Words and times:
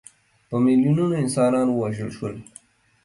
په 0.47 0.55
میلیونونو 0.65 1.15
انسانان 1.21 1.67
ووژل 1.71 2.09
شول. 2.17 2.35